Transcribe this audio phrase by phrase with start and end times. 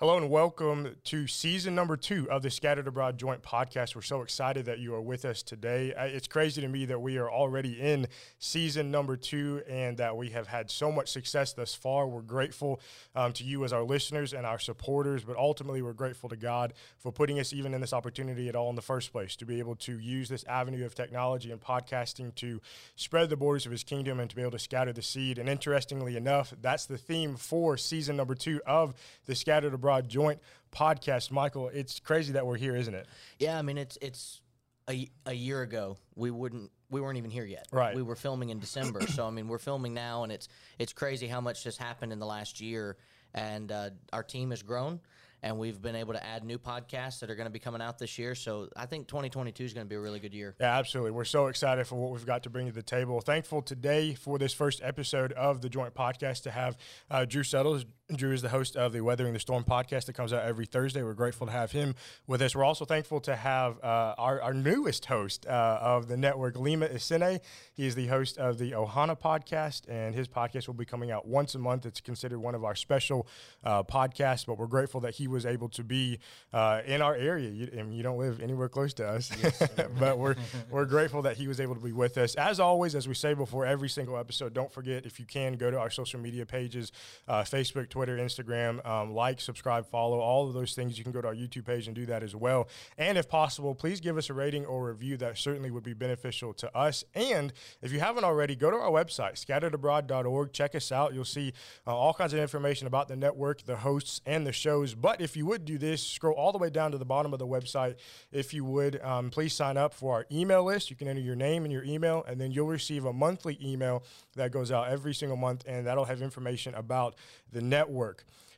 [0.00, 3.96] Hello and welcome to season number two of the Scattered Abroad Joint Podcast.
[3.96, 5.92] We're so excited that you are with us today.
[5.92, 8.06] Uh, it's crazy to me that we are already in
[8.38, 12.06] season number two and that we have had so much success thus far.
[12.06, 12.80] We're grateful
[13.16, 16.74] um, to you as our listeners and our supporters, but ultimately we're grateful to God
[16.98, 19.58] for putting us even in this opportunity at all in the first place to be
[19.58, 22.60] able to use this avenue of technology and podcasting to
[22.94, 25.38] spread the borders of His kingdom and to be able to scatter the seed.
[25.38, 28.94] And interestingly enough, that's the theme for season number two of
[29.26, 30.38] the Scattered Abroad Broad Joint
[30.70, 31.30] podcast.
[31.30, 33.06] Michael, it's crazy that we're here, isn't it?
[33.38, 34.42] Yeah, I mean it's it's
[34.86, 37.68] a, a year ago we wouldn't we weren't even here yet.
[37.72, 37.96] Right.
[37.96, 40.46] We were filming in December, so I mean we're filming now, and it's
[40.78, 42.98] it's crazy how much has happened in the last year,
[43.32, 45.00] and uh, our team has grown
[45.42, 47.98] and we've been able to add new podcasts that are going to be coming out
[47.98, 48.34] this year.
[48.34, 50.56] So I think 2022 is going to be a really good year.
[50.60, 51.12] Yeah, absolutely.
[51.12, 53.20] We're so excited for what we've got to bring to the table.
[53.20, 56.76] Thankful today for this first episode of the joint podcast to have
[57.10, 57.84] uh, Drew Settles.
[58.16, 61.02] Drew is the host of the Weathering the Storm podcast that comes out every Thursday.
[61.02, 61.94] We're grateful to have him
[62.26, 62.56] with us.
[62.56, 66.86] We're also thankful to have uh, our, our newest host uh, of the network, Lima
[66.86, 67.38] Isene.
[67.74, 71.26] He is the host of the Ohana podcast, and his podcast will be coming out
[71.26, 71.84] once a month.
[71.84, 73.28] It's considered one of our special
[73.62, 76.18] uh, podcasts, but we're grateful that he was able to be
[76.54, 77.50] uh, in our area.
[77.50, 79.62] You, mean, you don't live anywhere close to us, yes,
[79.98, 80.36] but we're
[80.70, 82.36] we're grateful that he was able to be with us.
[82.36, 85.70] As always, as we say before every single episode, don't forget if you can go
[85.70, 86.90] to our social media pages,
[87.28, 90.96] uh, Facebook, Twitter, Instagram, um, like, subscribe, follow, all of those things.
[90.96, 92.68] You can go to our YouTube page and do that as well.
[92.96, 95.16] And if possible, please give us a rating or review.
[95.16, 97.04] That certainly would be beneficial to us.
[97.14, 100.52] And if you haven't already, go to our website, scatteredabroad.org.
[100.52, 101.14] Check us out.
[101.14, 101.52] You'll see
[101.86, 104.94] uh, all kinds of information about the network, the hosts, and the shows.
[104.94, 107.38] But if you would do this, scroll all the way down to the bottom of
[107.38, 107.96] the website.
[108.30, 110.90] If you would, um, please sign up for our email list.
[110.90, 114.04] You can enter your name and your email, and then you'll receive a monthly email
[114.36, 117.14] that goes out every single month, and that'll have information about
[117.52, 117.87] the network.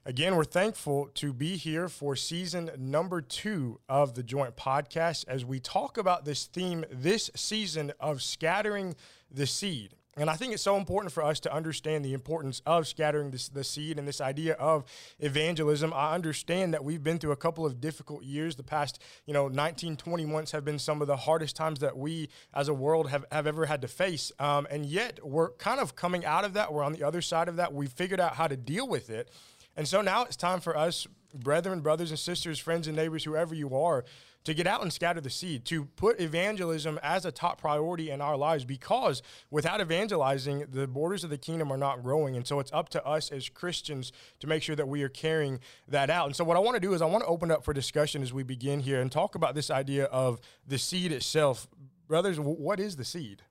[0.06, 5.44] Again, we're thankful to be here for season number two of the Joint Podcast as
[5.44, 8.96] we talk about this theme this season of scattering
[9.30, 9.94] the seed.
[10.16, 13.48] And I think it's so important for us to understand the importance of scattering this,
[13.48, 14.84] the seed and this idea of
[15.21, 15.93] evangelism.
[15.94, 18.56] I understand that we've been through a couple of difficult years.
[18.56, 21.97] The past, you know, 19, 20 months have been some of the hardest times that
[21.97, 24.32] we as a world have, have ever had to face.
[24.41, 26.72] Um, and yet we're kind of coming out of that.
[26.72, 27.72] We're on the other side of that.
[27.72, 29.31] We've figured out how to deal with it.
[29.76, 33.54] And so now it's time for us, brethren, brothers and sisters, friends and neighbors, whoever
[33.54, 34.04] you are,
[34.44, 38.20] to get out and scatter the seed, to put evangelism as a top priority in
[38.20, 42.36] our lives because without evangelizing, the borders of the kingdom are not growing.
[42.36, 45.60] And so it's up to us as Christians to make sure that we are carrying
[45.88, 46.26] that out.
[46.26, 48.22] And so what I want to do is I want to open up for discussion
[48.22, 51.68] as we begin here and talk about this idea of the seed itself.
[52.08, 53.42] Brothers, what is the seed?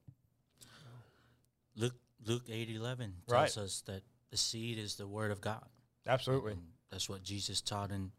[1.76, 1.96] Luke
[2.26, 3.64] Luke 8 11 tells right.
[3.64, 4.02] us that
[4.32, 5.66] the seed is the word of God.
[6.08, 6.54] Absolutely.
[6.54, 6.62] And
[6.92, 8.12] that's what Jesus taught in,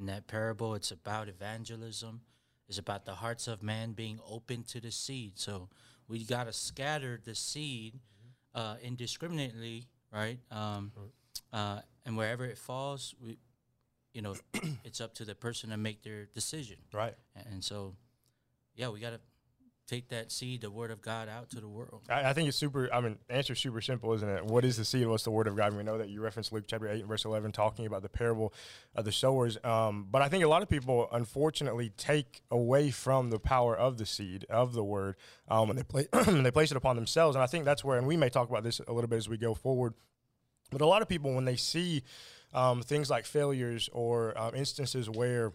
[0.00, 0.74] in that parable.
[0.74, 2.22] It's about evangelism.
[2.68, 5.38] It's about the hearts of man being open to the seed.
[5.38, 5.68] So
[6.08, 8.00] we got to scatter the seed
[8.54, 10.38] uh, indiscriminately, right?
[10.50, 10.92] Um,
[11.52, 13.38] uh, and wherever it falls, we,
[14.12, 14.34] you know,
[14.84, 16.76] it's up to the person to make their decision.
[16.92, 17.14] Right.
[17.52, 17.94] And so,
[18.74, 19.20] yeah, we got to
[19.90, 22.02] take that seed, the word of God, out to the world?
[22.08, 22.92] I, I think it's super.
[22.92, 24.44] I mean, the answer super simple, isn't it?
[24.44, 25.06] What is the seed?
[25.06, 25.74] What's the word of God?
[25.76, 28.54] We know that you referenced Luke chapter eight verse eleven, talking about the parable
[28.94, 29.58] of the sowers.
[29.64, 33.98] Um, but I think a lot of people, unfortunately, take away from the power of
[33.98, 35.16] the seed of the word,
[35.48, 37.34] um, and they play they place it upon themselves.
[37.34, 39.28] And I think that's where, and we may talk about this a little bit as
[39.28, 39.94] we go forward.
[40.70, 42.04] But a lot of people, when they see
[42.52, 45.52] um, things like failures or um, instances where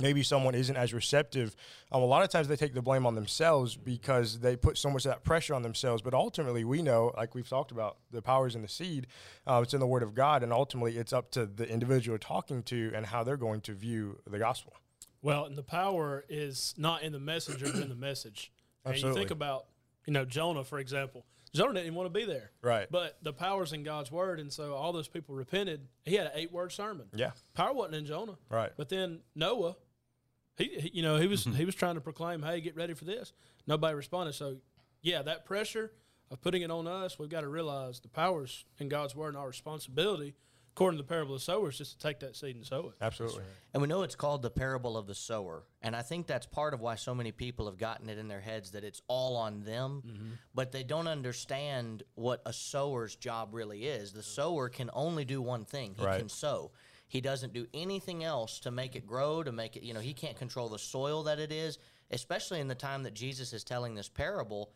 [0.00, 1.54] maybe someone isn't as receptive.
[1.90, 4.90] Um, a lot of times they take the blame on themselves because they put so
[4.90, 6.02] much of that pressure on themselves.
[6.02, 9.06] But ultimately, we know, like we've talked about, the powers in the seed.
[9.46, 12.62] Uh, it's in the Word of God, and ultimately, it's up to the individual talking
[12.64, 14.74] to and how they're going to view the gospel.
[15.22, 18.50] Well, and the power is not in the messenger, but in the message.
[18.84, 19.20] And Absolutely.
[19.20, 19.66] you think about,
[20.06, 21.24] you know, Jonah, for example.
[21.54, 22.50] Jonah didn't want to be there.
[22.62, 22.88] Right.
[22.90, 24.40] But the power's in God's word.
[24.40, 25.86] And so all those people repented.
[26.04, 27.06] He had an eight word sermon.
[27.14, 27.32] Yeah.
[27.54, 28.38] Power wasn't in Jonah.
[28.48, 28.72] Right.
[28.76, 29.76] But then Noah,
[30.56, 31.56] he, he you know, he was mm-hmm.
[31.56, 33.32] he was trying to proclaim, hey, get ready for this.
[33.66, 34.34] Nobody responded.
[34.34, 34.56] So
[35.02, 35.92] yeah, that pressure
[36.30, 39.36] of putting it on us, we've got to realize the powers in God's word and
[39.36, 40.34] our responsibility
[40.74, 42.88] according to the parable of the sower, is just to take that seed and sow
[42.88, 42.94] it.
[43.04, 43.42] Absolutely.
[43.74, 45.64] And we know it's called the parable of the sower.
[45.82, 48.40] And I think that's part of why so many people have gotten it in their
[48.40, 50.30] heads that it's all on them, mm-hmm.
[50.54, 54.12] but they don't understand what a sower's job really is.
[54.12, 56.18] The sower can only do one thing he right.
[56.18, 56.70] can sow.
[57.12, 60.14] He doesn't do anything else to make it grow, to make it, you know, he
[60.14, 61.76] can't control the soil that it is,
[62.10, 64.72] especially in the time that Jesus is telling this parable.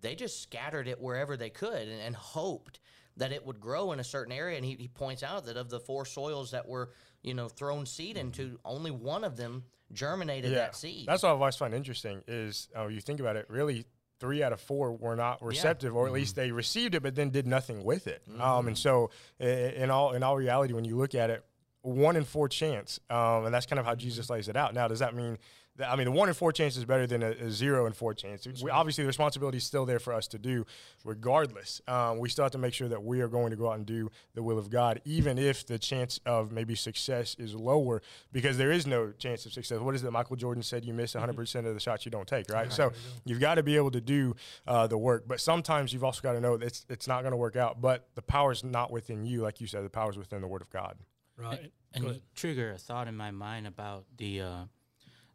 [0.00, 2.80] They just scattered it wherever they could and, and hoped
[3.16, 4.56] that it would grow in a certain area.
[4.56, 6.90] And he, he points out that of the four soils that were,
[7.22, 11.06] you know, thrown seed into, only one of them germinated that seed.
[11.06, 13.84] That's what I always find interesting is uh, you think about it, really
[14.18, 17.30] three out of four were not receptive, or at least they received it, but then
[17.30, 18.20] did nothing with it.
[18.40, 21.44] Um, and so, in all in all reality, when you look at it,
[21.82, 24.74] one in four chance, um, and that's kind of how Jesus lays it out.
[24.74, 25.38] Now, does that mean?
[25.78, 27.92] that I mean, the one in four chance is better than a, a zero in
[27.92, 28.46] four chance.
[28.62, 30.66] We, obviously, the responsibility is still there for us to do,
[31.04, 31.80] regardless.
[31.88, 33.86] Um, we still have to make sure that we are going to go out and
[33.86, 38.02] do the will of God, even if the chance of maybe success is lower,
[38.32, 39.80] because there is no chance of success.
[39.80, 40.10] What is it?
[40.10, 42.72] Michael Jordan said, "You miss 100 percent of the shots you don't take." Right.
[42.72, 42.92] So
[43.24, 44.34] you've got to be able to do
[44.66, 47.32] uh, the work, but sometimes you've also got to know that it's it's not going
[47.32, 47.80] to work out.
[47.80, 49.84] But the power is not within you, like you said.
[49.84, 50.96] The power is within the Word of God.
[51.38, 51.70] Right.
[51.94, 52.22] and Go you ahead.
[52.34, 54.64] trigger a thought in my mind about the uh,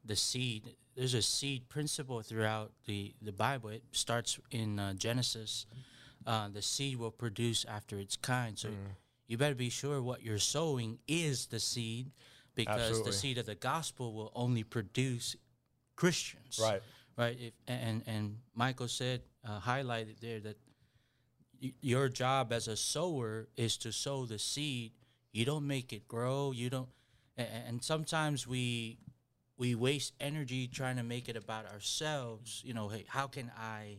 [0.06, 0.76] the seed.
[0.96, 3.70] There's a seed principle throughout the the Bible.
[3.70, 5.66] It starts in uh, Genesis.
[6.26, 8.58] Uh, the seed will produce after its kind.
[8.60, 8.70] So
[9.28, 12.12] you better be sure what you're sowing is the seed,
[12.56, 13.12] because Absolutely.
[13.12, 15.36] the seed of the gospel will only produce
[15.96, 16.60] Christians.
[16.62, 16.82] Right.
[17.18, 17.38] Right.
[17.40, 20.58] If, and and Michael said uh, highlighted there that
[21.62, 24.92] y- your job as a sower is to sow the seed.
[25.34, 26.52] You don't make it grow.
[26.52, 26.90] You don't,
[27.38, 29.00] and sometimes we
[29.58, 32.62] we waste energy trying to make it about ourselves.
[32.64, 33.98] You know, hey, how can I,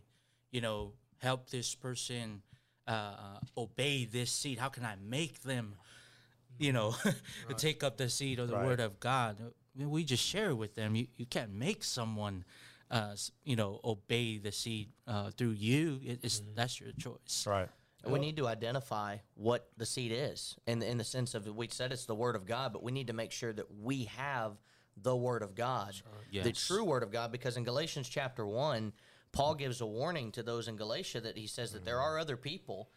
[0.52, 2.42] you know, help this person
[2.86, 4.58] uh, obey this seed?
[4.58, 5.74] How can I make them,
[6.58, 6.94] you know,
[7.56, 8.64] take up the seed of the Right.
[8.64, 9.36] word of God?
[9.40, 10.94] I mean, we just share it with them.
[10.94, 12.44] You you can't make someone.
[12.90, 15.98] Uh, you know, obey the seed uh, through you.
[16.04, 17.44] It, it's that's your choice.
[17.44, 17.68] Right.
[18.04, 21.46] And we need to identify what the seed is in the, in the sense of
[21.46, 24.04] we said it's the word of God, but we need to make sure that we
[24.16, 24.52] have
[24.96, 25.94] the word of God,
[26.30, 26.66] the Yes.
[26.66, 28.92] true word of God, because in Galatians chapter one,
[29.32, 32.14] Paul gives a warning to those in Galatia that he says that there mm-hmm.
[32.14, 32.90] are other people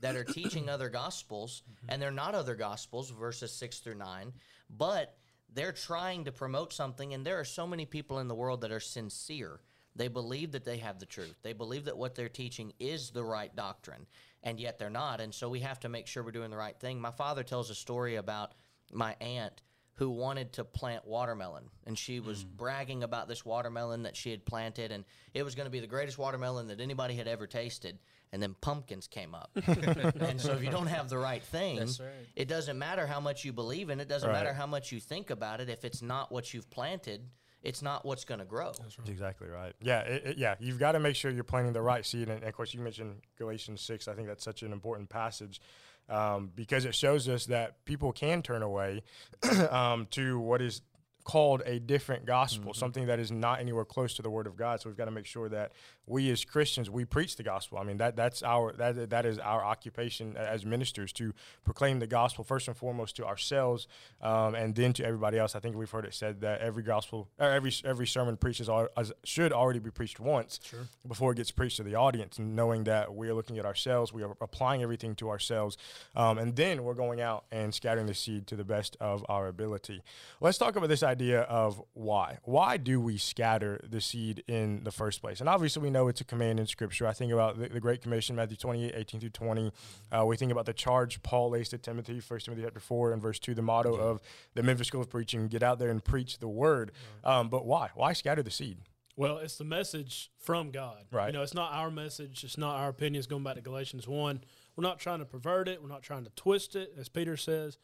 [0.00, 1.86] that are teaching other gospels, mm-hmm.
[1.90, 4.32] and they're not other gospels, verses six through nine,
[4.68, 5.16] but
[5.52, 8.72] they're trying to promote something, and there are so many people in the world that
[8.72, 9.60] are sincere.
[9.94, 11.36] They believe that they have the truth.
[11.42, 14.06] They believe that what they're teaching is the right doctrine,
[14.44, 15.20] and yet they're not.
[15.20, 17.00] And so we have to make sure we're doing the right thing.
[17.00, 18.52] My father tells a story about
[18.92, 19.62] my aunt
[19.94, 22.48] who wanted to plant watermelon, and she was hmm.
[22.56, 25.86] bragging about this watermelon that she had planted, and it was going to be the
[25.86, 27.98] greatest watermelon that anybody had ever tasted.
[28.32, 29.52] And then pumpkins came up.
[29.66, 32.10] and so if you don't have the right thing, right.
[32.34, 34.34] it doesn't matter how much you believe in it, doesn't Right.
[34.34, 35.68] matter how much you think about it.
[35.68, 37.28] If it's not what you've planted,
[37.64, 38.72] it's not what's going to grow.
[38.80, 39.72] That's exactly right.
[39.80, 40.54] Yeah, it, it- yeah.
[40.60, 42.80] You've got to make sure you're planting the right seed, and, and of course, you
[42.80, 44.06] mentioned Galatians six.
[44.06, 45.60] I think that's such an important passage
[46.08, 49.02] um, because it shows us that people can turn away
[49.70, 50.82] um, to what is
[51.24, 54.80] called a different gospel, something that is not anywhere close to the Word of God.
[54.80, 55.72] So we've got to make sure that
[56.06, 57.78] we, as Christians, we preach the gospel.
[57.78, 61.32] I mean, that that's our that that is our occupation as ministers to
[61.64, 63.88] proclaim the gospel first and foremost to ourselves,
[64.20, 65.56] um, and then to everybody else.
[65.56, 68.88] I think we've heard it said that every gospel or every every sermon preaches al-
[68.94, 70.60] as, should already be preached once
[71.08, 74.12] before it gets preached to the audience, and knowing that we are looking at ourselves,
[74.12, 75.78] we are applying everything to ourselves,
[76.16, 79.48] um, and then we're going out and scattering the seed to the best of our
[79.48, 80.02] ability.
[80.42, 82.38] Let's talk about this idea of why.
[82.42, 85.40] Why do we scatter the seed in the first place?
[85.40, 87.06] And obviously, we know it's a command in Scripture.
[87.06, 89.72] I think about the, the Great Commission, Matthew 28, 18 through 20.
[90.10, 93.22] Uh, we think about the charge Paul lays to Timothy, 1 Timothy chapter 4 and
[93.22, 94.20] verse 2, the motto of
[94.54, 96.92] the Memphis School of Preaching, get out there and preach the word.
[97.22, 97.90] Um, but why?
[97.94, 98.78] Why scatter the seed?
[99.16, 101.04] Well, it's the message from God.
[101.12, 101.28] Right.
[101.28, 102.42] You know, it's not our message.
[102.42, 103.26] It's not our opinions.
[103.26, 104.40] Going back to Galatians 1,
[104.76, 105.80] we're not trying to pervert it.
[105.80, 107.78] We're not trying to twist it, as Peter says.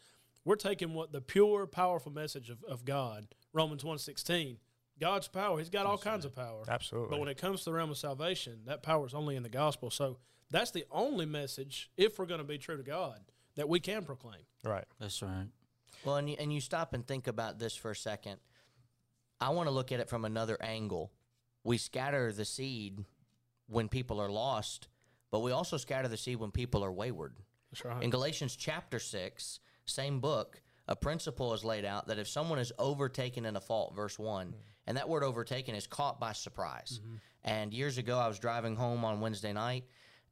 [0.44, 4.56] We're taking what the pure, powerful message of, of God, Romans 1.16,
[4.98, 5.58] God's power.
[5.58, 6.62] He's got all kinds of power.
[6.68, 7.10] Absolutely.
[7.10, 9.48] But when it comes to the realm of salvation, that power is only in the
[9.48, 9.90] gospel.
[9.90, 10.18] So
[10.50, 13.20] that's the only message, if we're going to be true to God,
[13.56, 14.42] that we can proclaim.
[14.64, 14.84] right.
[14.98, 15.46] That's right.
[16.04, 18.38] Well, and you, and you stop and think about this for a second.
[19.40, 21.12] I want to look at it from another angle.
[21.64, 23.04] We scatter the seed
[23.66, 24.88] when people are lost,
[25.30, 27.36] but we also scatter the seed when people are wayward.
[27.70, 28.02] That's right.
[28.02, 32.72] In Galatians chapter 6, same book, a principle is laid out that if someone is
[32.78, 34.52] overtaken in a fault, verse 1, hmm.
[34.86, 37.00] and that word overtaken is caught by surprise.
[37.02, 37.14] Mm-hmm.
[37.44, 39.84] And years ago, I was driving home on Wednesday night,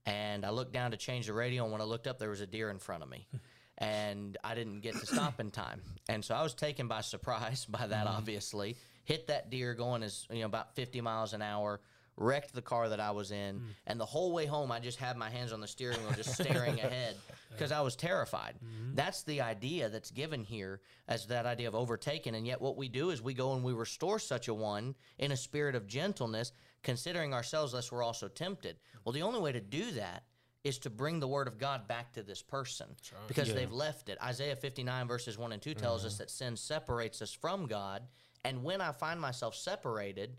[0.05, 2.41] and I looked down to change the radio, and when I looked up, there was
[2.41, 3.27] a deer in front of me.
[3.79, 5.81] and I didn't get to stop in time.
[6.09, 8.17] And so I was taken by surprise by that, mm-hmm.
[8.17, 8.77] obviously.
[9.05, 11.81] Hit that deer going as, you know, about 50 miles an hour,
[12.19, 13.57] wrecked the car that I was in.
[13.57, 13.67] Hmm.
[13.87, 16.35] And the whole way home, I just had my hands on the steering wheel, just
[16.35, 17.17] staring ahead
[17.51, 18.55] because I was terrified.
[18.57, 18.95] Mm-hmm.
[18.95, 22.35] That's the idea that's given here as that idea of overtaken.
[22.35, 25.33] And yet, what we do is we go and we restore such a one in
[25.33, 28.77] a spirit of gentleness, considering ourselves lest we're also tempted.
[29.05, 30.25] Well, the only way to do that
[30.65, 32.89] is to bring the word of God back to this person
[33.29, 34.19] because they've left it.
[34.23, 36.25] Isaiah 59 verses 1 and 2 tells us uh-huh.
[36.25, 38.03] that sin separates us from God,
[38.45, 40.37] and when I find myself separated,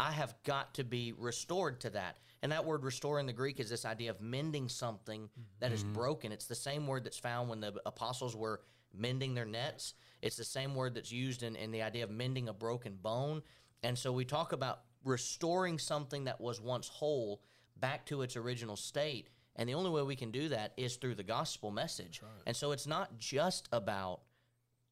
[0.00, 2.16] I have got to be restored to that.
[2.42, 5.28] And that word restore in the Greek is this idea of mending something
[5.58, 5.92] that is mm-hmm.
[5.92, 6.32] broken.
[6.32, 8.62] It's the same word that's found when the apostles were
[8.96, 9.92] mending their nets.
[10.22, 13.42] It's the same word that's used in, in the idea of mending a broken bone.
[13.82, 17.42] And so we talk about restoring something that was once whole
[17.78, 19.28] back to its original state.
[19.56, 22.22] And the only way we can do that is through the gospel message.
[22.46, 24.20] And so it's not just about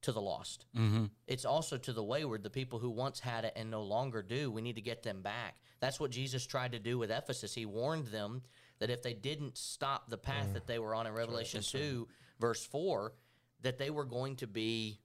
[0.02, 0.66] to the lost.
[0.76, 1.06] Mm-hmm.
[1.26, 4.50] It's also to the wayward, the people who once had it and no longer do.
[4.50, 5.56] We need to get them back.
[5.80, 7.54] That's what Jesus tried to do with Ephesus.
[7.54, 8.42] He warned them
[8.78, 10.54] that if they didn't stop the path mm.
[10.54, 12.06] that they were on in Revelation 2,
[12.38, 13.12] verse 4,
[13.62, 15.00] that they were going to be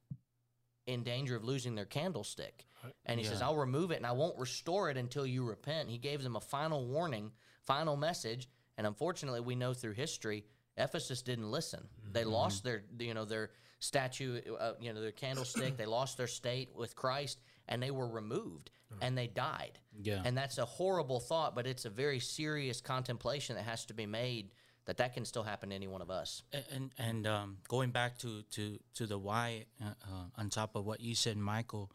[0.86, 2.66] in danger of losing their candlestick.
[2.84, 5.90] Uh, and he says, I'll remove it and I won't restore it until you repent.
[5.90, 7.32] He gave them a final warning,
[7.66, 8.48] final message.
[8.78, 10.44] And unfortunately, we know through history,
[10.78, 11.88] Ephesus didn't listen.
[12.12, 12.32] They mm-hmm.
[12.32, 13.52] lost their, you know, their
[13.84, 15.78] statue, uh, you know, their candlestick.
[15.78, 18.72] they lost their state with Christ, and they were removed,
[19.02, 19.78] and they died.
[20.02, 20.22] Yeah.
[20.26, 24.06] And that's a horrible thought, but it's a very serious contemplation that has to be
[24.06, 24.52] made.
[24.86, 26.44] That that can still happen to any one of us.
[26.54, 30.76] A- and and um, going back to to to the why uh, uh, on top
[30.76, 31.90] of what you said michael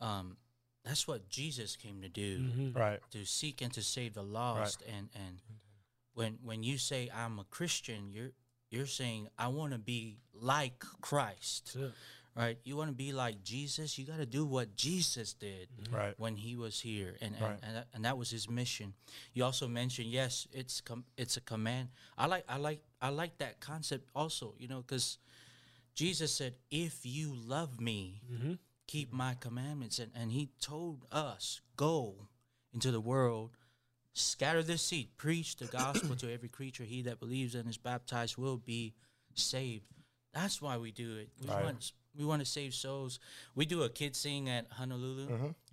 [0.00, 0.36] um,
[0.84, 3.00] that's what jesus came to do Right.
[3.10, 5.40] to seek and to save the lost and and
[6.14, 8.30] when when you say i'm a christian you're
[8.70, 11.72] you're saying i want to be like christ.
[11.74, 11.92] That's it.
[12.36, 12.58] right?
[12.64, 13.98] You want to be like jesus?
[13.98, 15.94] You got to do what jesus did mm-hmm.
[15.94, 16.14] Right.
[16.16, 17.58] when he was here and and, Right.
[17.62, 18.94] and, that, and that was his mission.
[19.34, 21.88] You also mentioned yes it's com- it's a command.
[22.16, 25.18] I like i like i like that concept also you know because
[25.94, 28.52] jesus said if you love me mm-hmm.
[28.86, 29.98] keep my commandments.
[29.98, 32.14] And, and he told us go
[32.72, 33.50] into the world
[34.12, 35.08] scatter the seed.
[35.16, 36.84] Preach the gospel to every creature.
[36.84, 38.94] He that believes and is baptized will be
[39.34, 39.84] saved.
[40.32, 41.28] That's why we do it.
[41.42, 41.64] We Right.
[41.64, 43.20] want we want to save souls.
[43.54, 45.28] We do a kid sing at honolulu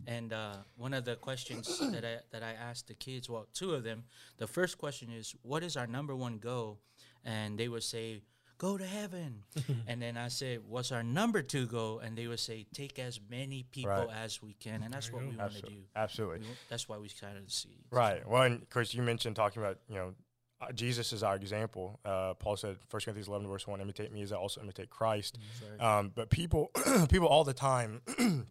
[0.05, 3.73] and uh, one of the questions that I, that I asked the kids well two
[3.73, 4.03] of them
[4.37, 6.79] the first question is what is our number one goal?
[7.25, 8.21] And they would say
[8.57, 9.43] go to heaven
[9.87, 13.19] and then i said what's our number two goal and they would say take as
[13.29, 14.07] many people Right.
[14.23, 16.39] as we can and that's what we want to do Absolutely.
[16.39, 18.27] we, that's why we started the seed Right.
[18.27, 20.13] Well, and Chris, you mentioned talking about, you know,
[20.59, 21.99] uh, Jesus is our example.
[22.03, 25.37] Uh, Paul said, 1 Corinthians 11, verse 1, imitate me as I also imitate Christ.
[25.79, 26.71] Um, but people,
[27.09, 28.01] people all the time,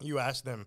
[0.00, 0.66] you ask them,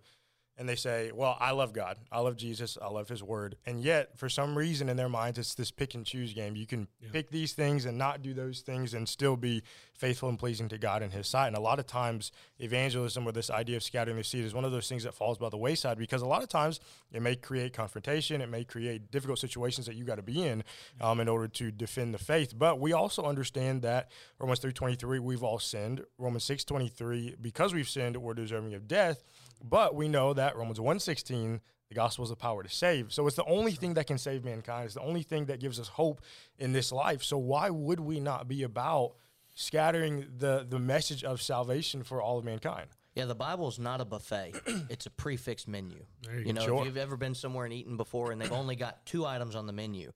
[0.57, 1.97] and they say, Well, I love God.
[2.11, 2.77] I love Jesus.
[2.81, 3.57] I love his word.
[3.65, 6.55] And yet, for some reason in their minds, it's this pick and choose game.
[6.55, 9.61] You can pick these things and not do those things and still be
[9.93, 11.47] faithful and pleasing to God in his sight.
[11.47, 14.65] And a lot of times, evangelism or this idea of scattering the seed is one
[14.65, 16.79] of those things that falls by the wayside because a lot of times
[17.11, 18.41] it may create confrontation.
[18.41, 20.63] It may create difficult situations that you got to be in
[20.99, 22.57] um, in order to defend the faith.
[22.57, 24.09] But we also understand that
[24.39, 26.03] Romans 3.23, we've all sinned.
[26.17, 29.23] Romans 6.23, because we've sinned, we're deserving of death.
[29.63, 31.59] But we know that Romans 1.16,
[31.89, 33.11] the gospel is the power to save.
[33.13, 34.85] So it's the only thing that can save mankind.
[34.85, 36.21] It's the only thing that gives us hope
[36.59, 37.23] in this life.
[37.23, 39.13] So why would we not be about
[39.55, 42.87] scattering the, the message of salvation for all of mankind?
[43.15, 44.53] Yeah, the Bible is not a buffet.
[44.89, 46.05] it's a prix fixe menu.
[46.31, 46.79] You You know, Sure.
[46.81, 49.65] if you've ever been somewhere and eaten before and they've only got two items on
[49.65, 50.11] the menu,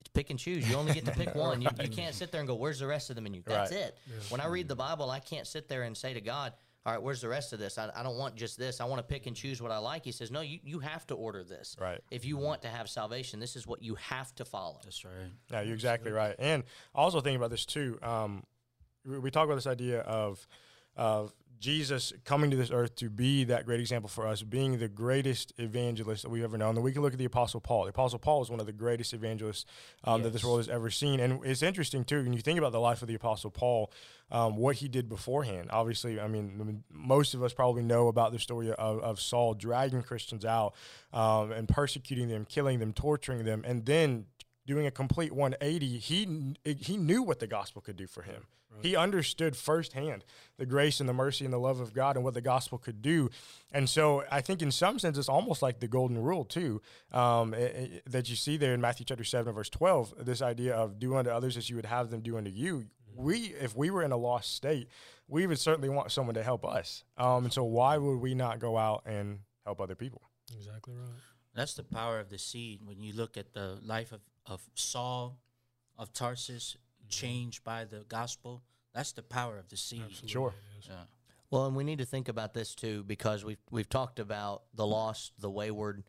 [0.00, 0.68] it's pick and choose.
[0.68, 1.62] You only get to pick one.
[1.62, 3.80] You, you can't sit there and go, "Where's the rest of the menu?" That's Right.
[3.80, 3.98] it.
[4.28, 6.52] When I read the Bible, I can't sit there and say to God,
[6.86, 7.76] "All right, where's the rest of this?
[7.76, 8.80] I, I don't want just this.
[8.80, 11.06] I want to pick and choose what I like." He says, "No, you, you have
[11.08, 11.76] to order this.
[11.80, 12.00] Right.
[12.12, 15.30] If you want to have salvation, this is what you have to follow." that's right
[15.50, 16.36] Yeah, you're exactly right.
[16.38, 16.62] And
[16.94, 17.98] I also think about this too.
[18.02, 18.44] Um,
[19.04, 20.46] we, we talk about this idea of
[20.96, 24.88] of Jesus coming to this earth to be that great example for us, being the
[24.88, 26.74] greatest evangelist that we've ever known.
[26.74, 27.84] Then we can look at the Apostle Paul.
[27.84, 29.64] The Apostle Paul is one of the greatest evangelists
[30.04, 31.18] um, that this world has ever seen.
[31.18, 33.90] And it's interesting too when you think about the life of the Apostle Paul,
[34.30, 35.68] um, what he did beforehand.
[35.72, 39.20] Obviously, I mean, I mean, most of us probably know about the story of, of
[39.20, 40.74] Saul dragging Christians out
[41.12, 44.26] um, and persecuting them, killing them, torturing them, and then
[44.66, 48.46] doing a complete 180, he he knew what the gospel could do for him.
[48.82, 50.24] He understood firsthand
[50.58, 53.02] the grace and the mercy and the love of God and what the gospel could
[53.02, 53.30] do.
[53.72, 56.80] And so I think in some sense it's almost like the golden rule too
[57.12, 60.74] um, eh, eh, that you see there in Matthew chapter 7 verse 12, this idea
[60.74, 62.86] of do unto others as you would have them do unto you.
[63.14, 64.88] We, if we were in a lost state,
[65.26, 67.04] we would certainly want someone to help us.
[67.16, 70.22] Um, and so why would we not go out and help other people?
[70.54, 71.18] Exactly right.
[71.54, 72.80] That's the power of the seed.
[72.84, 75.38] When you look at the life of, of Saul
[75.98, 76.76] of Tarsus,
[77.08, 78.62] changed by the gospel,
[78.94, 80.02] that's the power of the seed.
[80.26, 80.54] Sure.
[80.88, 80.94] Yeah.
[81.50, 84.86] Well, and we need to think about this too because we've we've talked about the
[84.86, 86.04] lost, the wayward.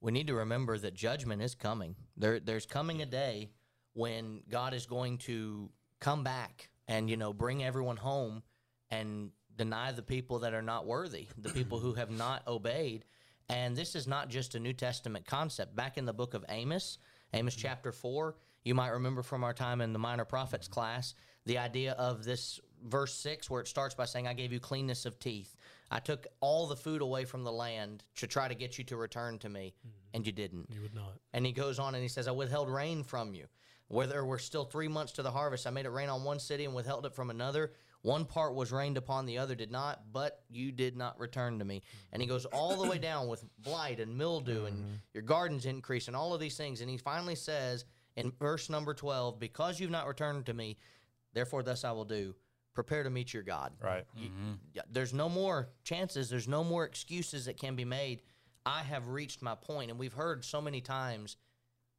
[0.00, 1.96] We need to remember that judgment is coming.
[2.16, 3.50] There, there's coming a day
[3.94, 5.70] when God is going to
[6.00, 8.42] come back and you know bring everyone home
[8.90, 13.04] and deny the people that are not worthy, the people who have not obeyed.
[13.48, 15.74] And this is not just a New Testament concept.
[15.74, 16.98] Back in the book of Amos,
[17.32, 17.62] Amos mm-hmm.
[17.62, 21.14] chapter 4, you might remember from our time in the minor prophets class,
[21.46, 25.06] the idea of this verse 6 where it starts by saying, I gave you cleanness
[25.06, 25.56] of teeth.
[25.90, 28.96] I took all the food away from the land to try to get you to
[28.96, 29.96] return to me, mm-hmm.
[30.14, 30.68] and you didn't.
[30.72, 31.14] You would not.
[31.32, 33.46] And he goes on and he says, I withheld rain from you.
[33.88, 36.66] Whether we're still three months to the harvest, I made it rain on one city
[36.66, 37.72] and withheld it from another.
[38.02, 41.64] One part was rained upon, the other did not, but you did not return to
[41.64, 41.82] me.
[42.12, 44.94] And he goes all the way down with blight and mildew, and mm-hmm.
[45.14, 46.80] your gardens increase, and all of these things.
[46.80, 47.84] And he finally says
[48.16, 50.78] in verse number 12, Because you've not returned to me,
[51.32, 52.34] therefore thus I will do.
[52.74, 53.72] Prepare to meet your God.
[53.82, 54.06] Right.
[54.16, 54.52] You- mm-hmm.
[54.72, 56.30] yeah, there's no more chances.
[56.30, 58.22] There's no more excuses that can be made.
[58.64, 61.36] I have reached my point, and we've heard so many times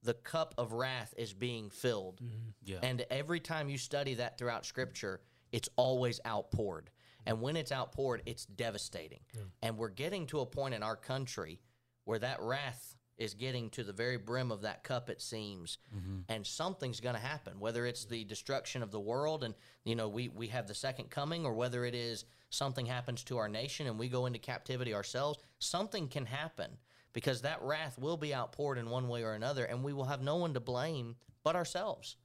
[0.03, 2.21] the cup of wrath is being filled.
[2.21, 2.49] Mm-hmm.
[2.63, 2.77] Yeah.
[2.81, 5.19] And every time you study that throughout Scripture,
[5.51, 6.89] it's always outpoured.
[7.25, 7.41] And mm.
[7.41, 9.19] when it's outpoured, it's devastating.
[9.61, 11.59] And we're getting to a point in our country
[12.05, 16.19] where that wrath is getting to the very brim of that cup it seems mm-hmm.
[16.29, 19.53] and something's going to happen whether it's the destruction of the world and
[19.83, 23.37] you know we we have the second coming or whether it is something happens to
[23.37, 26.71] our nation and we go into captivity ourselves something can happen
[27.11, 30.21] because that wrath will be outpoured in one way or another and we will have
[30.21, 32.15] no one to blame but ourselves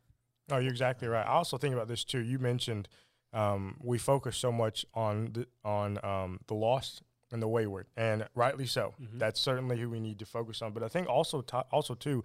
[0.50, 1.26] Oh, you're exactly right.
[1.26, 2.20] I also think about this too.
[2.20, 2.88] You mentioned
[3.34, 8.26] um, we focus so much on the, on um, the lost and the wayward, and
[8.34, 8.94] rightly so.
[9.14, 10.72] That's certainly who we need to focus on.
[10.72, 12.22] But I think also to, also too,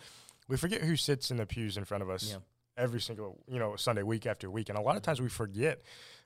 [0.48, 2.38] we forget who sits in the pews in front of us Yeah.
[2.78, 5.82] every single you know Sunday, week after week, and a lot of times we forget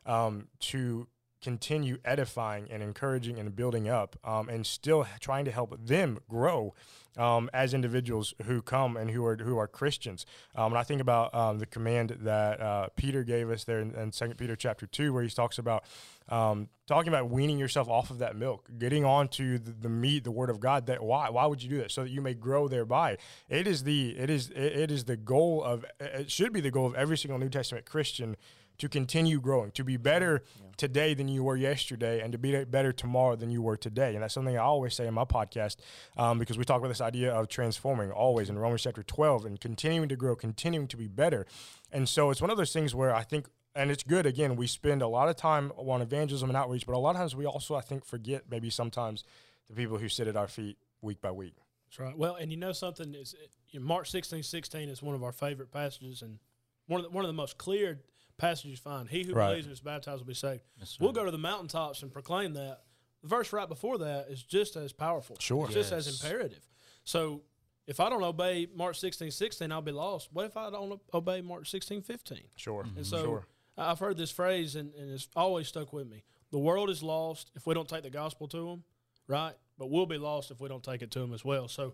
[0.05, 1.07] um, to
[1.43, 6.73] continue edifying and encouraging and building up, um, and still trying to help them grow
[7.17, 10.25] um, as individuals who come and who are who are Christians.
[10.55, 13.93] Um, and I think about um, the command that uh, Peter gave us there in,
[13.95, 15.83] in Second Peter chapter two, where he talks about
[16.29, 20.31] um, talking about weaning yourself off of that milk, getting onto the, the meat, the
[20.31, 20.87] Word of God.
[20.87, 21.91] That why why would you do that?
[21.91, 23.17] So that you may grow thereby.
[23.49, 26.71] It is the it is it, it is the goal of it should be the
[26.71, 28.35] goal of every single New Testament Christian
[28.83, 30.43] to continue growing, to be better
[30.75, 34.13] today than you were yesterday, and to be better tomorrow than you were today.
[34.13, 35.77] And that's something I always say in my podcast
[36.17, 39.61] um, because we talk about this idea of transforming always in Romans chapter 12 and
[39.61, 41.45] continuing to grow, continuing to be better.
[41.93, 44.67] And so it's one of those things where I think, and it's good, again, we
[44.67, 47.45] spend a lot of time on evangelism and outreach, but a lot of times we
[47.45, 49.23] also, I think, forget maybe sometimes
[49.69, 51.55] the people who sit at our feet week by week.
[51.85, 52.17] That's right.
[52.17, 53.33] Well, and you know something is
[53.71, 56.39] you know, Mark sixteen sixteen is one of our favorite passages and
[56.87, 58.01] one of the, one of the most clear
[58.43, 59.07] passages is fine.
[59.07, 59.49] He who Right.
[59.49, 60.63] believes and is baptized will be saved.
[60.99, 62.83] We'll go to the mountaintops and proclaim that.
[63.21, 65.37] The verse right before that is just as powerful.
[65.39, 65.65] Sure.
[65.65, 66.67] It's just as imperative.
[67.05, 67.43] So
[67.87, 70.29] if I don't obey Mark sixteen sixteen, I'll be lost.
[70.33, 72.43] What if I don't obey Mark sixteen fifteen?
[72.55, 72.81] Sure.
[72.81, 73.03] And mm-hmm.
[73.03, 73.47] so sure.
[73.77, 76.23] I've heard this phrase and, and it's always stuck with me.
[76.51, 78.83] The world is lost if we don't take the gospel to them,
[79.27, 79.55] right?
[79.77, 81.67] But we'll be lost if we don't take it to them as well.
[81.67, 81.93] So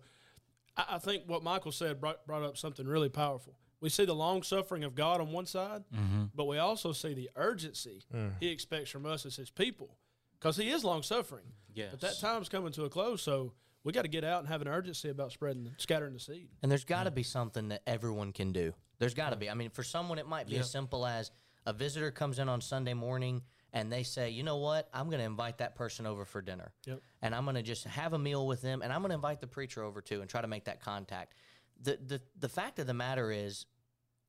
[0.75, 3.55] I, I think what Michael said brought, brought up something really powerful.
[3.82, 6.26] We see the long suffering of God on one side, mm-hmm.
[6.36, 8.34] but we also see the urgency mm.
[8.39, 9.98] He expects from us as His people
[10.34, 11.46] because He is long suffering.
[11.92, 12.20] But that Yes.
[12.20, 15.10] time's coming to a close, so we got to get out and have an urgency
[15.10, 16.50] about spreading, scattering the seed.
[16.62, 17.15] And there's got to mm.
[17.15, 18.74] be something that everyone can do.
[18.98, 19.39] There's got to mm.
[19.39, 19.50] be.
[19.50, 21.32] I mean, for someone, it might be as simple as
[21.65, 23.42] a visitor comes in on Sunday morning
[23.74, 26.72] and they say, you know what, I'm going to invite that person over for dinner.
[26.86, 27.02] Yep.
[27.22, 29.42] And I'm going to just have a meal with them and I'm going to invite
[29.42, 31.34] the preacher over too and try to make that contact.
[31.82, 33.65] The, the, the fact of the matter is,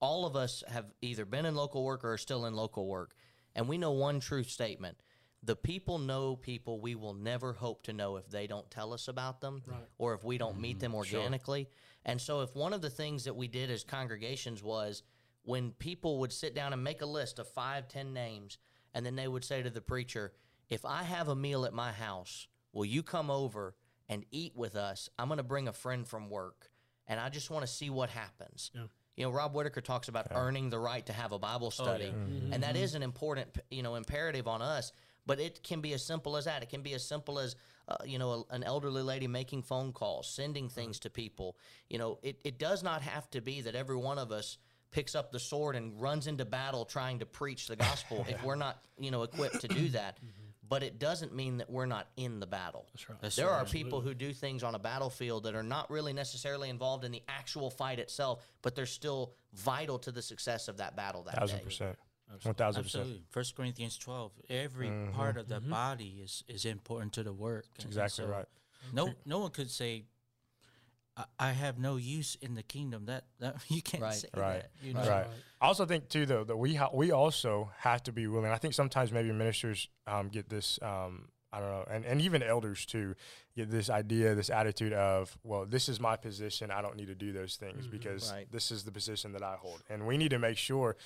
[0.00, 3.14] all of us have either been in local work or are still in local work.
[3.54, 4.96] And we know one true statement.
[5.42, 9.08] The people know people we will never hope to know if they don't tell us
[9.08, 9.62] about them
[9.98, 10.80] or if we don't meet mm-hmm.
[10.80, 11.68] them organically.
[12.04, 15.02] And so, if one of the things that we did as congregations was
[15.42, 18.58] when people would sit down and make a list of five, ten names,
[18.94, 20.32] and then they would say to the preacher,
[20.68, 23.74] If I have a meal at my house, will you come over
[24.08, 25.08] and eat with us?
[25.18, 26.69] I'm going to bring a friend from work,
[27.10, 28.70] and I just want to see what happens.
[29.16, 32.04] You know, Rob Whitaker talks about earning the right to have a Bible oh, study,
[32.04, 32.52] mm-hmm.
[32.52, 32.84] and that mm-hmm.
[32.84, 34.92] is an important, you know, imperative on us.
[35.26, 36.62] But it can be as simple as that.
[36.62, 37.56] It can be as simple as,
[37.88, 41.56] uh, you know, a, an elderly lady making phone calls, sending things to people.
[41.90, 44.56] You know, it, it does not have to be that every one of us
[44.92, 48.54] picks up the sword and runs into battle trying to preach the gospel if we're
[48.54, 50.16] not, you know, equipped to do that.
[50.16, 50.39] Mm-hmm.
[50.70, 52.86] But it doesn't mean that we're not in the battle.
[52.92, 53.18] That's right.
[53.20, 53.60] That's there right.
[53.60, 57.10] are people who do things on a battlefield that are not really necessarily involved in
[57.10, 61.34] the actual fight itself, but they're still vital to the success of that battle that
[61.34, 61.64] Thousand day.
[61.64, 61.96] percent.
[62.42, 63.02] One thousand percent.
[63.02, 63.24] Absolutely.
[63.30, 64.32] First Corinthians 12.
[64.48, 65.70] Every part of the mm-hmm.
[65.70, 67.66] body is, is important to the work.
[67.74, 68.46] That's exactly right.
[68.92, 70.04] No, no one could say
[71.16, 73.06] I, I have no use in the kingdom.
[73.06, 74.14] That that you can't Right.
[74.14, 74.62] say Right.
[74.62, 74.70] that.
[74.86, 75.00] You know?
[75.08, 75.26] Right.
[75.60, 78.50] I also think too, though, that we ha- we also have to be willing.
[78.50, 80.78] I think sometimes maybe ministers um, get this.
[80.82, 83.16] Um, I don't know, and, and even elders too
[83.56, 86.70] get this idea, this attitude of, well, this is my position.
[86.70, 88.46] I don't need to do those things because Right.
[88.52, 90.96] this is the position that I hold, and we need to make sure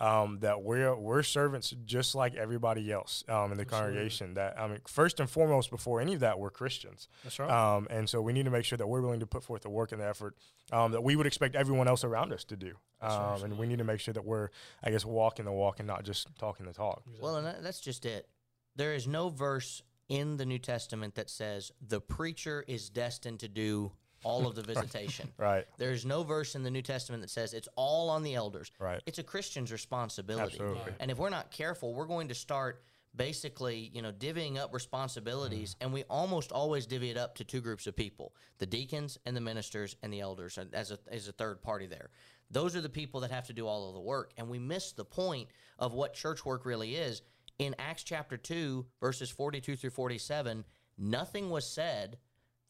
[0.00, 4.34] um, that we're we're servants just like everybody else um, in the congregation.
[4.34, 7.08] That I mean, first and foremost, before any of that, we're Christians.
[7.22, 7.50] That's right.
[7.50, 9.70] Um, and so we need to make sure that we're willing to put forth the
[9.70, 10.36] work and the effort
[10.72, 12.74] um, that we would expect everyone else around us to do.
[13.02, 14.48] Um, and we need to make sure that we're,
[14.82, 17.02] I guess, walking the walk and not just talking the talk.
[17.20, 18.28] Well, and that, that's just it.
[18.76, 23.48] There is no verse in the New Testament that says the preacher is destined to
[23.48, 23.92] do
[24.24, 25.28] all of the visitation.
[25.38, 25.64] Right.
[25.78, 28.70] There's no verse in the New Testament that says it's all on the elders.
[28.78, 29.00] Right.
[29.06, 30.54] It's a Christian's responsibility.
[30.60, 30.92] Absolutely.
[31.00, 32.82] And if we're not careful, we're going to start
[33.16, 35.76] basically, you know, divvying up responsibilities, Mm.
[35.80, 39.36] and we almost always divvy it up to two groups of people: the deacons and
[39.36, 42.10] the ministers and the elders, and as a as a third party there.
[42.52, 44.92] Those are the people that have to do all of the work, and we miss
[44.92, 47.22] the point of what church work really is.
[47.58, 50.64] In Acts chapter two, verses forty-two through forty-seven,
[50.96, 52.16] nothing was said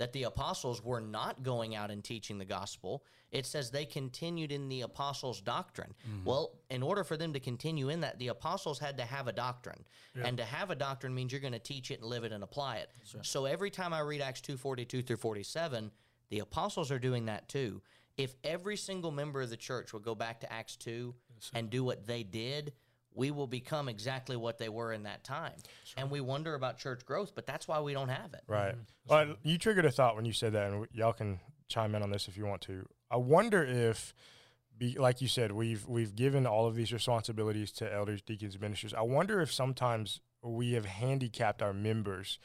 [0.01, 3.05] that the apostles were not going out and teaching the gospel.
[3.33, 5.93] It says they continued in the apostles' doctrine.
[6.09, 6.25] Mm-hmm.
[6.25, 9.33] Well, in order for them to continue in that, the apostles had to have a
[9.33, 9.85] doctrine.
[10.25, 12.43] And to have a doctrine means you're going to teach it and live it and
[12.43, 12.89] apply it.
[13.21, 15.91] So every time I read Acts 2:42 through 47,
[16.31, 17.83] the apostles are doing that too.
[18.17, 21.15] If every single member of the church would go back to Acts 2
[21.53, 22.73] and do what they did,
[23.15, 25.55] we will become exactly what they were in that time.
[25.97, 28.43] And we wonder about church growth, but that's why we don't have it.
[28.47, 28.75] Right.
[28.75, 28.83] Mm-hmm.
[29.09, 32.11] Well, you triggered a thought when you said that, and y'all can chime in on
[32.11, 32.87] this if you want to.
[33.11, 34.15] I wonder if,
[34.79, 38.95] be, like you said, we've we've given all of these responsibilities to elders, deacons, ministers.
[38.95, 42.39] I wonder if sometimes we have handicapped our members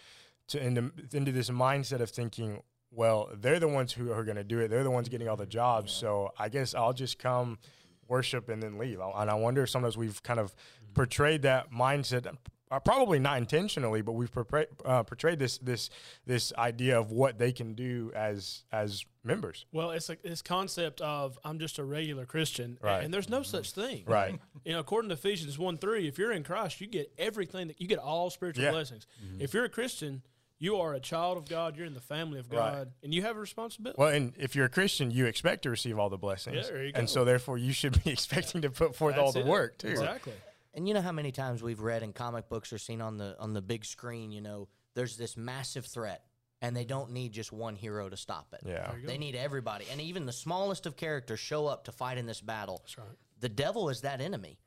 [0.47, 4.43] to into, into this mindset of thinking, well, they're the ones who are going to
[4.43, 4.69] do it.
[4.69, 5.91] They're the ones getting all the jobs.
[5.91, 7.58] So I guess I'll just come
[8.07, 8.99] worship and then leave.
[8.99, 10.55] And I wonder if sometimes we've kind of
[10.93, 12.25] portrayed that mindset,
[12.71, 15.89] uh, probably not intentionally, but we've portray, uh, portrayed this this
[16.25, 19.65] this idea of what they can do as as members.
[19.71, 23.03] Well, it's like this concept of I'm just a regular Christian, Right.
[23.03, 24.03] and there's no such thing.
[24.07, 24.39] Right.
[24.63, 27.79] You know, according to Ephesians one three, if you're in Christ, you get everything that
[27.81, 28.71] you get all spiritual Yeah.
[28.71, 29.05] blessings.
[29.39, 30.21] If you're a Christian,
[30.59, 31.75] you are a child of God.
[31.77, 32.57] You're in the family of Right.
[32.73, 33.97] God, and you have a responsibility.
[33.99, 36.55] Well, and if you're a Christian, you expect to receive all the blessings.
[36.57, 39.41] Yeah, there you And so therefore you should be expecting to put forth all the
[39.41, 39.45] it.
[39.45, 39.89] work too.
[39.89, 40.33] Exactly.
[40.73, 43.35] And you know how many times we've read in comic books or seen on the
[43.39, 46.23] on the big screen, you know, there's this massive threat
[46.61, 48.61] and they don't need just one hero to stop it.
[48.65, 48.91] Yeah.
[49.05, 49.85] They need everybody.
[49.91, 52.79] And even the smallest of characters show up to fight in this battle.
[52.83, 53.07] That's right.
[53.39, 54.57] The devil is that enemy.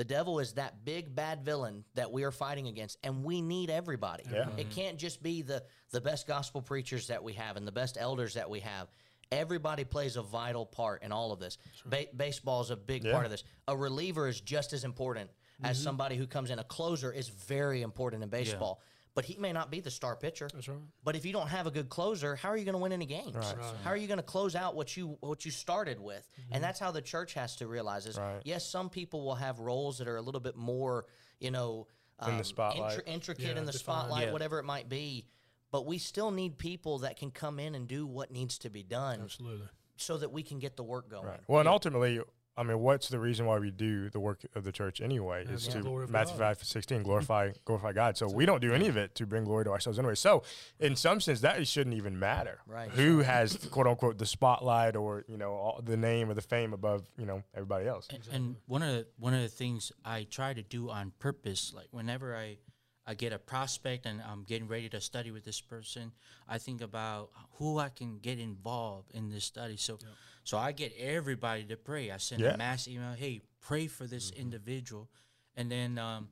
[0.00, 3.68] The devil is that big bad villain that we are fighting against, and we need
[3.68, 4.24] everybody.
[4.32, 4.44] Yeah.
[4.56, 4.70] It mm-hmm.
[4.70, 8.32] can't just be the the best gospel preachers that we have and the best elders
[8.32, 8.88] that we have.
[9.30, 11.58] Everybody plays a vital part in all of this.
[11.84, 13.12] Ba- baseball is a big Yeah.
[13.12, 13.44] part of this.
[13.68, 15.28] A reliever is just as important
[15.62, 15.84] as mm-hmm.
[15.84, 16.58] somebody who comes in.
[16.58, 18.80] A closer is very important in baseball,
[19.14, 20.48] but he may not be the star pitcher.
[20.52, 20.78] That's right.
[21.02, 23.06] But if you don't have a good closer, how are you going to win any
[23.06, 23.34] games?
[23.34, 23.54] Right.
[23.82, 26.28] How are you going to close out what you what you started with?
[26.52, 28.40] And that's how the church has to realize is Right.
[28.44, 31.06] yes, some people will have roles that are a little bit more,
[31.40, 31.86] you know,
[32.22, 32.98] In the um, spotlight.
[32.98, 33.78] intri- intricate Yeah, in the defined.
[33.80, 34.32] spotlight, Yeah.
[34.32, 35.26] whatever it might be.
[35.72, 38.82] But we still need people that can come in and do what needs to be
[38.82, 39.68] done Absolutely.
[39.96, 41.26] so that we can get the work going.
[41.26, 41.40] Right.
[41.46, 42.20] Well, and ultimately,
[42.60, 45.46] I mean, what's the reason why we do the work of the church anyway?
[45.48, 46.58] Is the to Matthew God.
[46.58, 48.18] five sixteen glorify glorify God.
[48.18, 50.14] So we don't do any of it to bring glory to ourselves anyway.
[50.14, 50.42] So
[50.78, 52.60] in some sense, that shouldn't even matter.
[52.66, 52.90] Right.
[52.90, 56.74] Who has quote unquote the spotlight or you know all, the name or the fame
[56.74, 58.08] above you know everybody else?
[58.10, 61.72] And, and one of the, one of the things I try to do on purpose,
[61.74, 62.58] like whenever I
[63.06, 66.12] I get a prospect and I'm getting ready to study with this person,
[66.46, 69.78] I think about who I can get involved in this study.
[69.78, 69.98] So
[70.44, 72.10] so I get everybody to pray.
[72.10, 72.54] I send Yeah.
[72.54, 75.08] a mass email, hey, pray for this individual,
[75.56, 76.28] and then um,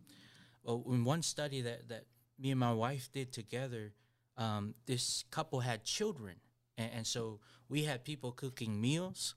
[0.62, 2.04] well, in one study that that
[2.38, 3.92] me and my wife did together,
[4.36, 6.36] um, this couple had children,
[6.76, 9.34] and, and so we had people cooking meals.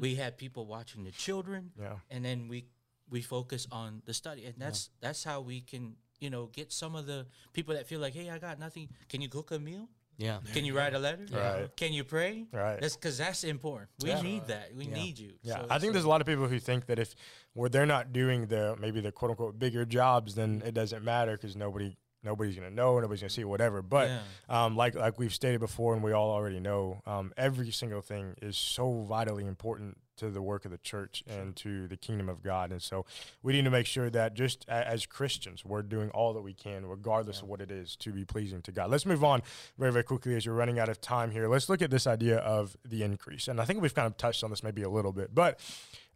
[0.00, 1.98] We had people watching the children, Yeah.
[2.10, 2.64] and then we
[3.10, 6.94] we focus on the study, and that's that's how we can you know get some
[6.96, 8.88] of the people that feel like, hey, I got nothing.
[9.08, 9.88] Can you cook a meal?
[10.16, 10.38] Yeah.
[10.52, 11.26] Can you write a letter?
[11.32, 11.76] Right.
[11.76, 12.46] Can you pray?
[12.52, 12.80] Right.
[12.80, 13.90] That's because that's important.
[14.02, 14.20] We Yeah.
[14.22, 14.74] need that.
[14.74, 15.32] We need you.
[15.42, 17.14] Yeah, So- I think so- there's a lot of people who think that if
[17.54, 21.32] where they're not doing the maybe the quote unquote bigger jobs, then it doesn't matter
[21.36, 23.82] because nobody nobody's gonna know, nobody's gonna see whatever.
[23.82, 24.22] But Yeah.
[24.48, 28.34] um, like like we've stated before, and we all already know, um, every single thing
[28.40, 32.42] is so vitally important to the work of the church and to the kingdom of
[32.42, 32.70] God.
[32.72, 33.04] And so
[33.42, 36.86] we need to make sure that just as Christians, we're doing all that we can,
[36.86, 38.90] regardless of what it is, to be pleasing to God.
[38.90, 39.42] Let's move on
[39.78, 41.48] very, very quickly as you're running out of time here.
[41.48, 43.48] Let's look at this idea of the increase.
[43.48, 45.60] And I think we've kind of touched on this maybe a little bit, but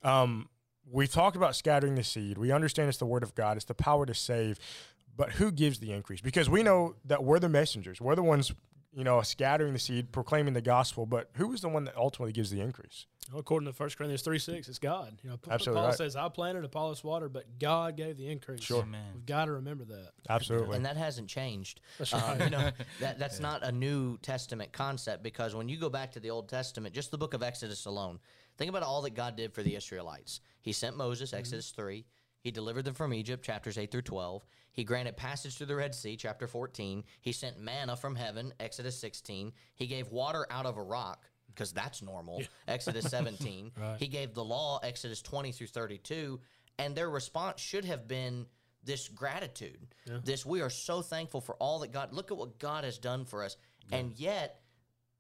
[0.03, 0.49] um,
[0.91, 2.39] we've talked about scattering the seed.
[2.39, 4.59] We understand it's the word of God, it's the power to save.
[5.17, 6.21] But who gives the increase?
[6.21, 8.01] Because we know that we're the messengers.
[8.01, 8.53] We're the ones,
[8.99, 11.07] you know, scattering the seed, proclaiming the gospel.
[11.07, 13.07] But who is the one that ultimately gives the increase?
[13.31, 15.21] Well, according to 1 Corinthians 3 6, it's God.
[15.23, 15.97] You know, Absolutely Paul right.
[15.97, 18.63] says, I planted, Apollos water, but God gave the increase.
[18.65, 18.83] Sure.
[18.83, 19.05] Amen.
[19.15, 20.11] We've got to remember that.
[20.29, 20.75] Absolutely.
[20.75, 21.81] and that hasn't changed.
[21.99, 22.41] That's Um, right.
[22.43, 26.21] you know, that that's not a New Testament concept because when you go back to
[26.21, 28.19] the Old Testament, just the book of Exodus alone,
[28.57, 30.41] think about all that God did for the Israelites.
[30.61, 32.05] He sent Moses, Exodus three.
[32.41, 34.45] He delivered them from Egypt, chapters eight through twelve.
[34.79, 37.03] He granted passage through the Red Sea, chapter fourteen.
[37.21, 39.51] He sent manna from heaven, Exodus sixteen.
[39.75, 41.29] He gave water out of a rock.
[41.49, 42.41] Because that's normal.
[42.69, 43.73] Exodus 17.
[43.99, 46.39] He gave the law, Exodus 20 through 32.
[46.79, 48.47] And their response should have been
[48.85, 49.89] this gratitude.
[50.25, 53.25] This, we are so thankful for all that God, look at what God has done
[53.25, 53.57] for us.
[53.91, 54.61] And yet,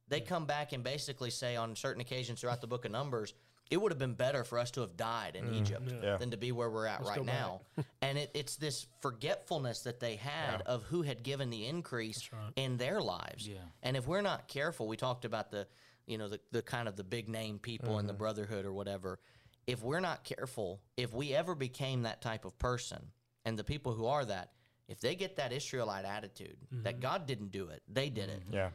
[0.06, 3.34] they come back and basically say on certain occasions throughout the book of Numbers,
[3.70, 5.60] it would have been better for us to have died in mm.
[5.60, 6.16] Egypt Yeah.
[6.16, 7.34] than to be where we're at right go back.
[7.34, 7.60] now.
[8.02, 12.76] and it, it's this forgetfulness that they had of who had given the increase in
[12.78, 13.46] their lives.
[13.46, 13.56] Yeah.
[13.82, 15.66] And if we're not careful, we talked about the,
[16.06, 18.18] you know, the, the kind of the big name people in the mm-hmm.
[18.18, 19.18] brotherhood or whatever.
[19.66, 23.10] If we're not careful, if we ever became that type of person,
[23.44, 24.52] and the people who are that,
[24.88, 27.00] if they get that Israelite attitude that mm-hmm.
[27.00, 28.70] God didn't do it, they did it, yeah.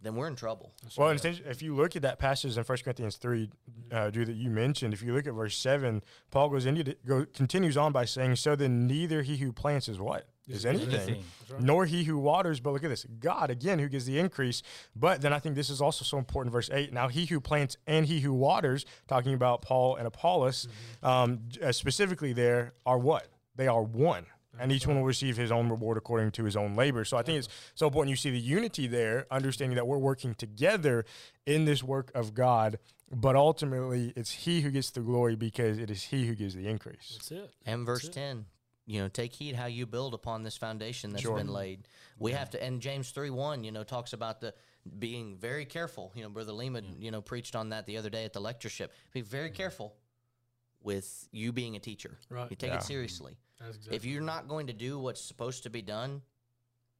[0.00, 0.72] Then we're in trouble.
[0.96, 3.50] Well, and if you look at that passage in 1 Corinthians 3,
[3.90, 7.24] uh, Drew, that you mentioned, if you look at verse 7, Paul goes into go,
[7.26, 10.28] continues on by saying, So then neither he who plants is what?
[10.48, 11.24] Is anything, anything.
[11.60, 14.62] nor he who waters, but look at this God again who gives the increase.
[14.96, 16.90] But then I think this is also so important, verse 8.
[16.90, 20.66] Now he who plants and he who waters, talking about Paul and Apollos,
[21.02, 23.26] um, j- uh, specifically there, are what?
[23.56, 24.24] They are one.
[24.60, 27.04] And each one will receive his own reward according to his own labor.
[27.04, 30.34] So I think it's so important you see the unity there, understanding that we're working
[30.34, 31.04] together
[31.46, 32.78] in this work of God,
[33.10, 36.66] but ultimately it's he who gets the glory because it is he who gives the
[36.66, 37.16] increase.
[37.18, 37.50] That's it.
[37.66, 38.46] And verse 10,
[38.86, 41.36] you know, take heed how you build upon this foundation that's Sure.
[41.36, 41.86] been laid.
[42.18, 44.54] We have to, and James 3 1, you know, talks about the
[44.98, 46.12] being very careful.
[46.14, 48.92] You know, Brother Lehman, you know, preached on that the other day at the lectureship.
[49.12, 49.56] Be very mm-hmm.
[49.56, 49.94] careful
[50.82, 52.18] with you being a teacher.
[52.30, 52.48] Right.
[52.50, 52.76] You take Yeah.
[52.76, 53.36] it seriously.
[53.66, 56.22] Exactly If you're not going to do what's supposed to be done,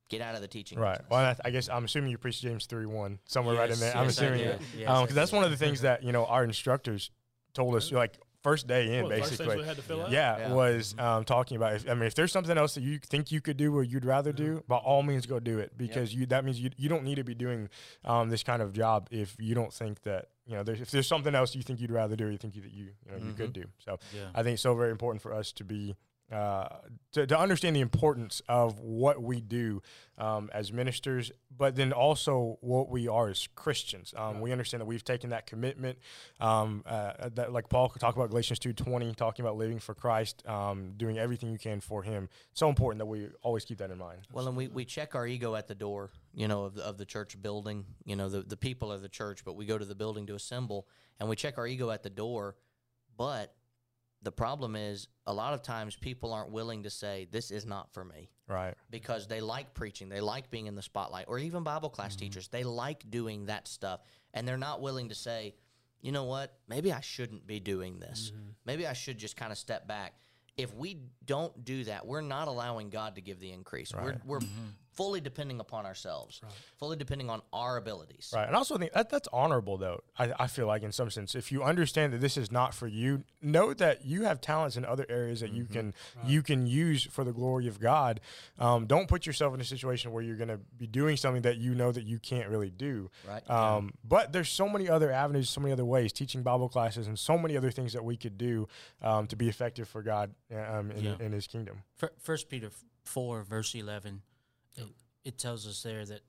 [0.09, 0.79] get out of the teaching.
[0.79, 0.93] Right.
[0.99, 1.11] business.
[1.11, 3.81] Well, I, I guess I'm assuming you preach James 3 1 somewhere right in Yes,
[3.81, 3.97] there.
[3.97, 4.49] I'm assuming did.
[4.49, 4.61] it.
[4.79, 7.11] Yes, Because that's one of the things that, you know, our instructors
[7.55, 9.57] told us, like, first day in, One of first basically.
[9.59, 10.11] we had to fill out.
[10.11, 10.53] Yeah, Yeah.
[10.55, 11.75] was um, talking about.
[11.75, 14.05] If, I mean, if there's something else that you think you could do or you'd
[14.05, 17.03] rather do, by all means, go do it because you that means you you don't
[17.05, 17.69] need to be doing
[18.05, 21.07] um, this kind of job if you don't think that you know there's, if there's
[21.07, 23.19] something else you think you'd rather do or you think you, that you you know
[23.19, 23.63] you could mm-hmm.
[23.63, 23.69] do.
[23.85, 24.29] So Yeah.
[24.35, 25.95] I think it's so very important for us to be.
[26.31, 26.69] Uh,
[27.11, 29.81] to, to understand the importance of what we do
[30.19, 34.13] um, as ministers, but then also what we are as Christians.
[34.15, 35.97] Um, We understand that we've taken that commitment,
[36.39, 39.95] um, uh, that like Paul could talk about Galatians two twenty, talking about living for
[39.95, 42.29] Christ, um, doing everything you can for Him.
[42.53, 44.27] So important that we always keep that in mind.
[44.31, 46.99] Well, and we, we check our ego at the door, you know, of the, of
[46.99, 47.87] the church building.
[48.05, 50.35] You know, the, the people of the church, but we go to the building to
[50.35, 50.87] assemble,
[51.19, 52.57] and we check our ego at the door.
[53.17, 53.55] But
[54.23, 57.93] the problem is, a lot of times people aren't willing to say, "This is not
[57.93, 58.75] for me," Right.
[58.91, 62.21] because they like preaching, they like being in the spotlight, or even Bible class mm-hmm.
[62.27, 64.01] teachers, they like doing that stuff,
[64.35, 65.55] and they're not willing to say,
[66.01, 66.59] "You know what?
[66.67, 68.33] Maybe I shouldn't be doing this.
[68.35, 68.49] Mm-hmm.
[68.65, 70.15] Maybe I should just kind of step back."
[70.57, 73.95] If we don't do that, we're not allowing God to give the increase.
[73.95, 74.71] We're, we're mm-hmm.
[74.99, 76.41] Fully depending upon ourselves,
[76.77, 78.33] fully depending on our abilities.
[78.35, 78.47] Right.
[78.49, 80.01] And I also think that that's honorable, though.
[80.19, 82.89] I, I feel like, in some sense, if you understand that this is not for
[82.89, 85.95] you, know that you have talents in other areas that you can
[86.27, 88.21] you can use for the glory of God.
[88.59, 91.59] Um, don't put yourself in a situation where you're going to be doing something that
[91.59, 93.09] you know that you can't really do.
[93.29, 93.49] Right.
[93.49, 97.17] Um, But there's so many other avenues, so many other ways, teaching Bible classes, and
[97.17, 98.67] so many other things that we could do
[99.01, 101.17] um, to be effective for God um, in, Yeah.
[101.21, 101.83] in His kingdom.
[101.95, 102.71] Fir- First Peter
[103.05, 104.23] four verse eleven,
[104.79, 104.87] it,
[105.25, 106.21] it tells us there that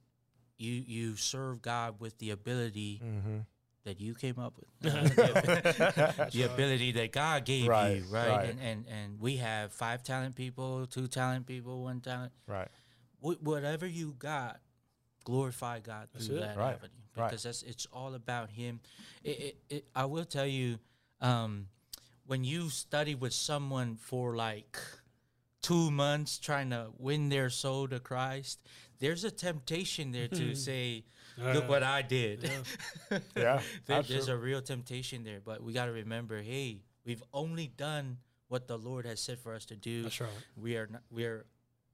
[0.58, 3.38] you you serve God with the ability Mm-hmm.
[3.86, 8.30] that you came up with, the, the ability that God gave Right, you, right?
[8.30, 8.50] right.
[8.50, 12.34] And, and and we have five talent people, two talent people, one talent.
[12.48, 12.68] Right.
[13.22, 14.60] Wh- whatever you got,
[15.24, 16.40] glorify God through it.
[16.42, 17.30] that Right, avenue right.
[17.30, 18.80] because that's it's all about Him.
[19.24, 20.78] It, it, it, I will tell you,
[21.22, 21.68] um,
[22.28, 24.78] when you study with someone for like
[25.62, 28.60] two months trying to win their soul to Christ,
[29.00, 30.54] there's a temptation there to hmm.
[30.54, 31.06] say,
[31.38, 32.50] look what I did.
[33.36, 37.67] Yeah, There- there's a real temptation there, but we got to remember, hey, we've only
[37.67, 38.17] done
[38.48, 40.04] what the Lord has said for us to do.
[40.04, 40.30] That's right.
[40.58, 41.45] We are not, we are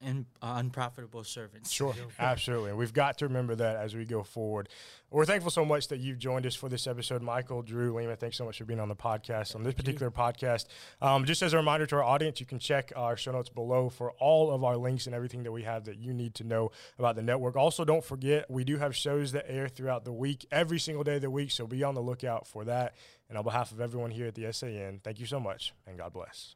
[0.06, 1.72] in, uh, unprofitable servants.
[1.72, 2.70] Sure, absolutely.
[2.70, 4.70] And we've got to remember that as we go forward.
[5.12, 7.22] We're thankful so much that you've joined us for this episode.
[7.22, 10.66] Michael, Drew, Lima, thanks so much for being on the podcast, on this particular podcast.
[11.02, 13.90] Um, just as a reminder to our audience, you can check our show notes below
[13.90, 16.72] for all of our links and everything that we have that you need to know
[17.00, 17.56] about the network.
[17.56, 21.16] Also, don't forget, we do have shows that air throughout the week, every single day
[21.16, 22.96] of the week, so be on the lookout for that.
[23.30, 26.14] And on behalf of everyone here at the SAN, thank you so much, and God
[26.14, 26.56] bless.